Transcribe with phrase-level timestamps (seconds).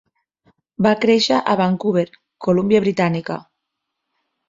[0.87, 2.07] Va créixer a Vancouver,
[2.49, 3.43] Columbia Britànica.